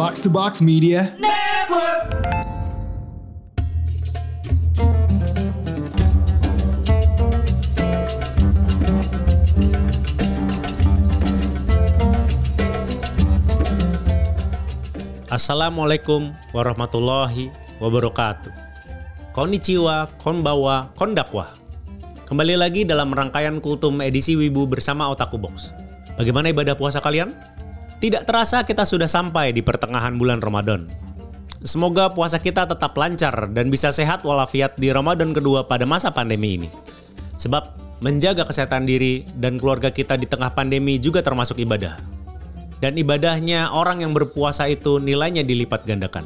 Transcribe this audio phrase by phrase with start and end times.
[0.00, 1.12] Box to Box Media.
[15.28, 18.48] Assalamualaikum warahmatullahi wabarakatuh.
[19.36, 21.44] Konnichiwa, konbawa, kondakwa.
[22.24, 25.76] Kembali lagi dalam rangkaian kultum edisi Wibu bersama Otaku Box.
[26.16, 27.36] Bagaimana ibadah puasa kalian?
[28.00, 30.88] Tidak terasa kita sudah sampai di pertengahan bulan Ramadan.
[31.60, 36.56] Semoga puasa kita tetap lancar dan bisa sehat walafiat di Ramadan kedua pada masa pandemi
[36.56, 36.68] ini.
[37.36, 42.20] Sebab menjaga kesehatan diri dan keluarga kita di tengah pandemi juga termasuk ibadah
[42.80, 46.24] dan ibadahnya orang yang berpuasa itu nilainya dilipat gandakan.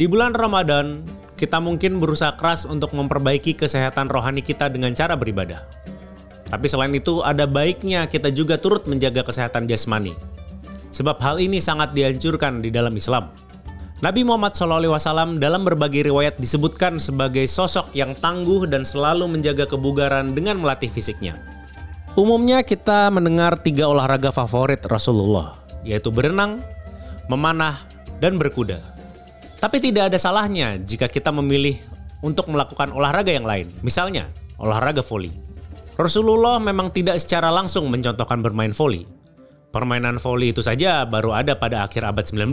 [0.00, 1.04] Di bulan Ramadan,
[1.36, 5.62] kita mungkin berusaha keras untuk memperbaiki kesehatan rohani kita dengan cara beribadah.
[6.48, 10.16] Tapi selain itu, ada baiknya kita juga turut menjaga kesehatan jasmani.
[10.90, 13.28] Sebab hal ini sangat dianjurkan di dalam Islam.
[13.98, 20.38] Nabi Muhammad SAW dalam berbagai riwayat disebutkan sebagai sosok yang tangguh dan selalu menjaga kebugaran
[20.38, 21.34] dengan melatih fisiknya.
[22.14, 26.62] Umumnya kita mendengar tiga olahraga favorit Rasulullah, yaitu berenang,
[27.26, 27.74] memanah,
[28.22, 28.78] dan berkuda.
[29.58, 31.74] Tapi tidak ada salahnya jika kita memilih
[32.22, 34.30] untuk melakukan olahraga yang lain, misalnya
[34.62, 35.34] olahraga voli.
[35.98, 39.02] Rasulullah memang tidak secara langsung mencontohkan bermain voli.
[39.78, 42.50] Permainan voli itu saja baru ada pada akhir abad 19.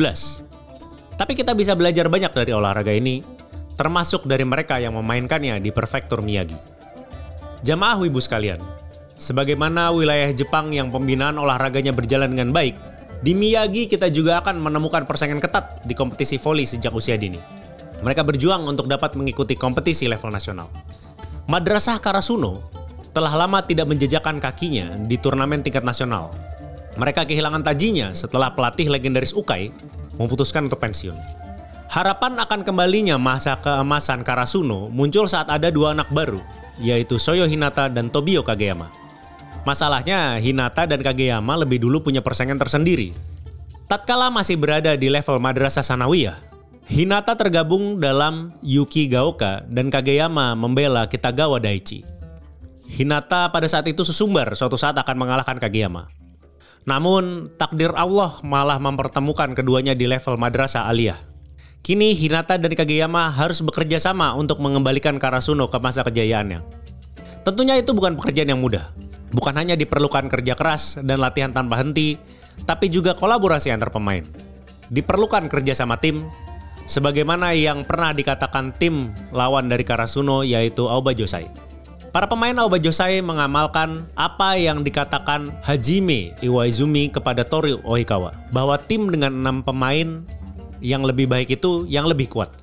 [1.18, 3.26] Tapi kita bisa belajar banyak dari olahraga ini,
[3.74, 6.54] termasuk dari mereka yang memainkannya di Prefektur Miyagi.
[7.66, 8.62] Jamaah wibu sekalian,
[9.18, 12.78] Sebagaimana wilayah Jepang yang pembinaan olahraganya berjalan dengan baik,
[13.26, 17.42] di Miyagi kita juga akan menemukan persaingan ketat di kompetisi voli sejak usia dini.
[18.06, 20.70] Mereka berjuang untuk dapat mengikuti kompetisi level nasional.
[21.50, 22.62] Madrasah Karasuno
[23.16, 26.36] telah lama tidak menjejakkan kakinya di turnamen tingkat nasional.
[26.96, 29.72] Mereka kehilangan tajinya setelah pelatih legendaris Ukai
[30.16, 31.16] memutuskan untuk pensiun.
[31.92, 36.42] Harapan akan kembalinya masa keemasan Karasuno muncul saat ada dua anak baru,
[36.82, 38.90] yaitu Soyo Hinata dan Tobio Kageyama.
[39.64, 43.14] Masalahnya, Hinata dan Kageyama lebih dulu punya persaingan tersendiri.
[43.86, 46.38] Tatkala masih berada di level Madrasah Sanawiyah,
[46.86, 52.06] Hinata tergabung dalam Yuki Gaoka dan Kageyama membela Kitagawa Daichi.
[52.86, 56.25] Hinata pada saat itu sesumbar suatu saat akan mengalahkan Kageyama.
[56.86, 61.18] Namun, takdir Allah malah mempertemukan keduanya di level Madrasah Aliyah.
[61.86, 66.62] Kini Hinata dan Kageyama harus bekerja sama untuk mengembalikan Karasuno ke masa kejayaannya.
[67.46, 68.90] Tentunya itu bukan pekerjaan yang mudah.
[69.30, 72.18] Bukan hanya diperlukan kerja keras dan latihan tanpa henti,
[72.66, 74.26] tapi juga kolaborasi antar pemain.
[74.90, 76.26] Diperlukan kerja sama tim,
[76.90, 81.50] sebagaimana yang pernah dikatakan tim lawan dari Karasuno yaitu Aoba Josai.
[82.16, 89.12] Para pemain Aoba Josai mengamalkan apa yang dikatakan Hajime Iwaizumi kepada Toru Ohikawa, bahwa tim
[89.12, 90.24] dengan enam pemain
[90.80, 92.56] yang lebih baik itu yang lebih kuat.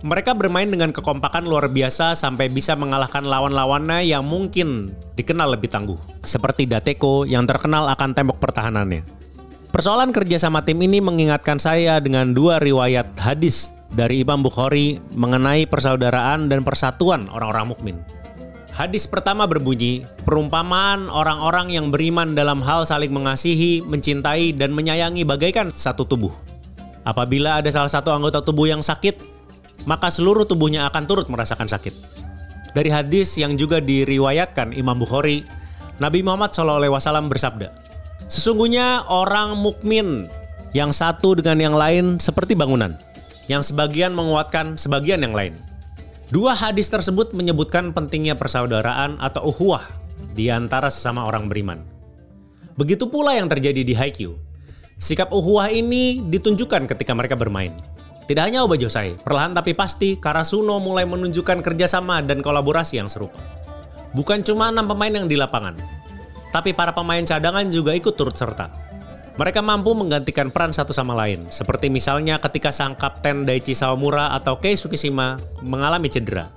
[0.00, 6.00] Mereka bermain dengan kekompakan luar biasa sampai bisa mengalahkan lawan-lawannya yang mungkin dikenal lebih tangguh.
[6.24, 9.04] Seperti Dateko yang terkenal akan tembok pertahanannya.
[9.76, 15.68] Persoalan kerja sama tim ini mengingatkan saya dengan dua riwayat hadis dari Imam Bukhari mengenai
[15.68, 18.00] persaudaraan dan persatuan orang-orang mukmin.
[18.76, 25.72] Hadis pertama berbunyi, perumpamaan orang-orang yang beriman dalam hal saling mengasihi, mencintai, dan menyayangi bagaikan
[25.72, 26.28] satu tubuh.
[27.00, 29.16] Apabila ada salah satu anggota tubuh yang sakit,
[29.88, 31.96] maka seluruh tubuhnya akan turut merasakan sakit.
[32.76, 35.40] Dari hadis yang juga diriwayatkan Imam Bukhari,
[35.96, 37.72] Nabi Muhammad SAW bersabda,
[38.28, 40.28] Sesungguhnya orang mukmin
[40.76, 42.92] yang satu dengan yang lain seperti bangunan,
[43.48, 45.56] yang sebagian menguatkan sebagian yang lain.
[46.26, 49.86] Dua hadis tersebut menyebutkan pentingnya persaudaraan atau uhuwah
[50.34, 51.78] di antara sesama orang beriman.
[52.74, 54.34] Begitu pula yang terjadi di Haikyuu.
[54.98, 57.78] Sikap uhuwah ini ditunjukkan ketika mereka bermain.
[58.26, 63.38] Tidak hanya Oba Josai, perlahan tapi pasti Karasuno mulai menunjukkan kerjasama dan kolaborasi yang serupa.
[64.10, 65.78] Bukan cuma enam pemain yang di lapangan,
[66.50, 68.85] tapi para pemain cadangan juga ikut turut serta.
[69.36, 74.56] Mereka mampu menggantikan peran satu sama lain, seperti misalnya ketika sang kapten Daichi Sawamura atau
[74.56, 76.48] Kei Sukishima mengalami cedera.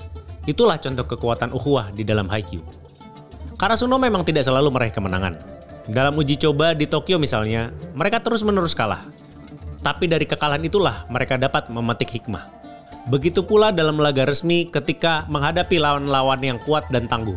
[0.47, 2.63] Itulah contoh kekuatan uhuah di dalam Haikyuu.
[3.59, 5.35] Karasuno memang tidak selalu meraih kemenangan.
[5.91, 9.03] Dalam uji coba di Tokyo misalnya, mereka terus-menerus kalah,
[9.83, 12.47] tapi dari kekalahan itulah mereka dapat memetik hikmah.
[13.11, 17.35] Begitu pula dalam laga resmi ketika menghadapi lawan-lawan yang kuat dan tangguh.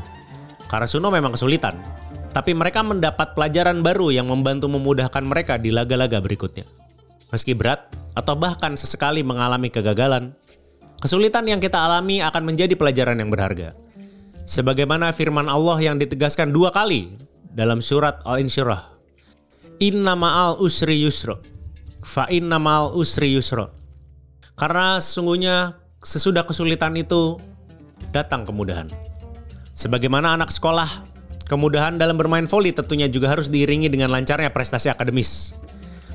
[0.71, 1.75] Karasuno memang kesulitan,
[2.33, 6.65] tapi mereka mendapat pelajaran baru yang membantu memudahkan mereka di laga-laga berikutnya.
[7.33, 10.33] Meski berat atau bahkan sesekali mengalami kegagalan,
[11.01, 13.77] kesulitan yang kita alami akan menjadi pelajaran yang berharga.
[14.49, 17.15] Sebagaimana firman Allah yang ditegaskan dua kali
[17.53, 18.91] dalam surat Al-Insyirah.
[19.79, 21.53] Inna ma'al usri yusro
[22.03, 23.71] fa'in namal usri yusro.
[24.59, 27.39] Karena sesungguhnya sesudah kesulitan itu
[28.11, 28.91] datang kemudahan.
[29.73, 30.91] Sebagaimana anak sekolah,
[31.53, 35.53] kemudahan dalam bermain voli tentunya juga harus diiringi dengan lancarnya prestasi akademis.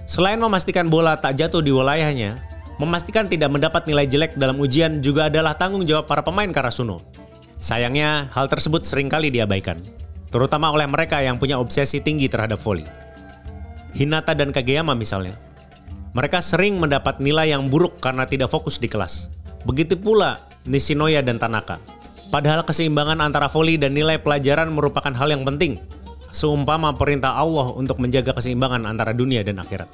[0.10, 2.42] Selain memastikan bola tak jatuh di wilayahnya,
[2.82, 7.06] memastikan tidak mendapat nilai jelek dalam ujian juga adalah tanggung jawab para pemain Karasuno.
[7.62, 9.78] Sayangnya, hal tersebut sering kali diabaikan,
[10.34, 12.86] terutama oleh mereka yang punya obsesi tinggi terhadap voli.
[13.94, 15.38] Hinata dan Kageyama misalnya.
[16.18, 19.30] Mereka sering mendapat nilai yang buruk karena tidak fokus di kelas.
[19.70, 21.78] Begitu pula Nishinoya dan Tanaka.
[22.28, 25.80] Padahal keseimbangan antara voli dan nilai pelajaran merupakan hal yang penting,
[26.36, 29.88] seumpama perintah Allah untuk menjaga keseimbangan antara dunia dan akhirat.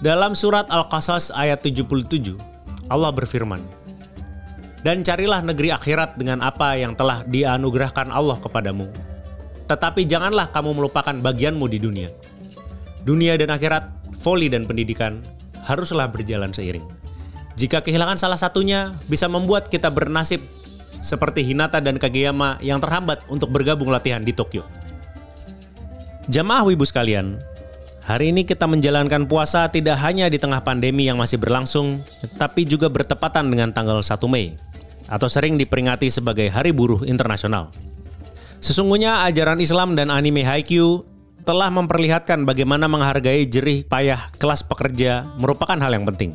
[0.00, 2.36] Dalam surat Al-Qasas ayat 77,
[2.88, 3.60] Allah berfirman,
[4.80, 8.86] Dan carilah negeri akhirat dengan apa yang telah dianugerahkan Allah kepadamu.
[9.66, 12.08] Tetapi janganlah kamu melupakan bagianmu di dunia.
[13.02, 13.88] Dunia dan akhirat,
[14.22, 15.20] voli dan pendidikan
[15.66, 16.86] haruslah berjalan seiring.
[17.58, 20.44] Jika kehilangan salah satunya, bisa membuat kita bernasib
[21.00, 24.66] seperti Hinata dan Kageyama yang terhambat untuk bergabung latihan di Tokyo.
[26.26, 27.38] Jamaah wibu sekalian,
[28.02, 32.02] hari ini kita menjalankan puasa tidak hanya di tengah pandemi yang masih berlangsung,
[32.34, 34.58] tapi juga bertepatan dengan tanggal 1 Mei,
[35.06, 37.70] atau sering diperingati sebagai Hari Buruh Internasional.
[38.58, 41.06] Sesungguhnya ajaran Islam dan anime Haikyuu
[41.46, 46.34] telah memperlihatkan bagaimana menghargai jerih payah kelas pekerja merupakan hal yang penting.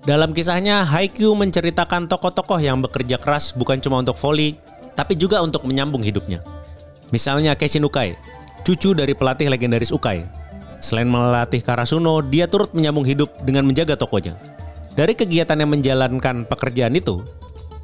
[0.00, 4.56] Dalam kisahnya, Haikyuu menceritakan tokoh-tokoh yang bekerja keras bukan cuma untuk voli,
[4.96, 6.40] tapi juga untuk menyambung hidupnya.
[7.12, 8.16] Misalnya Keishin Ukai,
[8.64, 10.24] cucu dari pelatih legendaris Ukai.
[10.80, 14.40] Selain melatih Karasuno, dia turut menyambung hidup dengan menjaga tokonya.
[14.96, 17.20] Dari kegiatan yang menjalankan pekerjaan itu,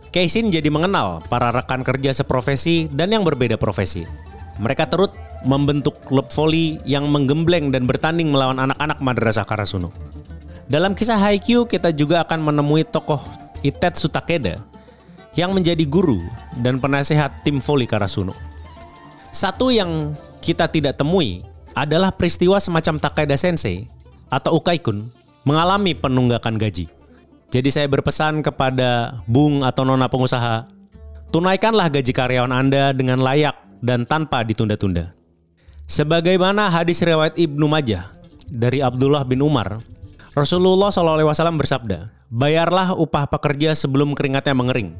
[0.08, 4.08] Keishin jadi mengenal para rekan kerja seprofesi dan yang berbeda profesi.
[4.56, 5.12] Mereka turut
[5.44, 10.15] membentuk klub voli yang menggembleng dan bertanding melawan anak-anak Madrasah Karasuno.
[10.66, 13.22] Dalam kisah Haikyuu kita juga akan menemui tokoh
[13.62, 14.58] Itetsu Takeda
[15.38, 16.26] yang menjadi guru
[16.58, 18.34] dan penasehat tim voli Karasuno.
[19.30, 23.86] Satu yang kita tidak temui adalah peristiwa semacam Takeda Sensei
[24.26, 25.06] atau Ukai-kun
[25.46, 26.90] mengalami penunggakan gaji.
[27.54, 30.66] Jadi saya berpesan kepada Bung atau Nona pengusaha,
[31.30, 35.14] tunaikanlah gaji karyawan Anda dengan layak dan tanpa ditunda-tunda.
[35.86, 38.10] Sebagaimana hadis riwayat Ibnu Majah
[38.50, 39.78] dari Abdullah bin Umar,
[40.36, 44.92] Rasulullah SAW bersabda, bayarlah upah pekerja sebelum keringatnya mengering.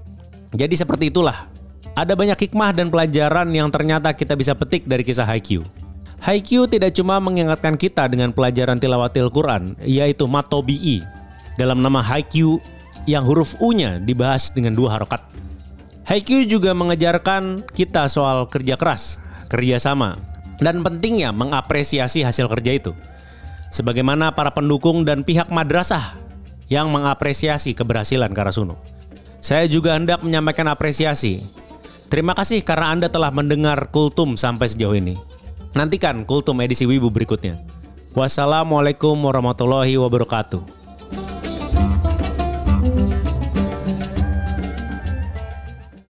[0.57, 1.53] Jadi seperti itulah.
[1.93, 5.61] Ada banyak hikmah dan pelajaran yang ternyata kita bisa petik dari kisah Haikyuu.
[6.25, 11.05] Haikyuu tidak cuma mengingatkan kita dengan pelajaran tilawatil Quran, yaitu Matobi'i,
[11.61, 12.57] dalam nama Haikyuu
[13.05, 15.21] yang huruf U-nya dibahas dengan dua harokat.
[16.09, 19.21] Haikyuu juga mengejarkan kita soal kerja keras,
[19.53, 20.17] kerja sama,
[20.65, 22.97] dan pentingnya mengapresiasi hasil kerja itu.
[23.71, 26.15] Sebagaimana para pendukung dan pihak madrasah
[26.67, 28.79] yang mengapresiasi keberhasilan Karasuno.
[29.43, 31.47] Saya juga hendak menyampaikan apresiasi.
[32.11, 35.15] Terima kasih karena Anda telah mendengar Kultum sampai sejauh ini.
[35.75, 37.59] Nantikan Kultum edisi Wibu berikutnya.
[38.17, 40.86] Wassalamualaikum warahmatullahi wabarakatuh.